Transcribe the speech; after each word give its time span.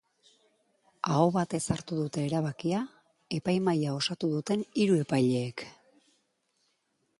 Aho 1.15 1.27
batez 1.35 1.59
hartu 1.75 1.97
dute 1.99 2.23
erabakia 2.29 2.81
epaimahaia 3.39 3.93
osatu 4.01 4.33
duten 4.35 4.67
hiru 4.85 4.99
epaileek. 5.05 5.67